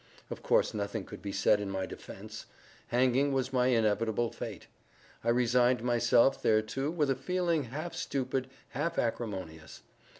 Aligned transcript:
Of 0.31 0.41
course 0.41 0.73
nothing 0.73 1.05
could 1.05 1.21
be 1.21 1.31
said 1.31 1.61
in 1.61 1.69
my 1.69 1.85
defence. 1.85 2.47
Hanging 2.87 3.33
was 3.33 3.53
my 3.53 3.67
inevitable 3.67 4.31
fate. 4.31 4.65
I 5.23 5.29
resigned 5.29 5.83
myself 5.83 6.41
thereto 6.41 6.89
with 6.89 7.11
a 7.11 7.15
feeling 7.15 7.65
half 7.65 7.93
stupid, 7.93 8.49
half 8.69 8.97
acrimonious. 8.97 9.83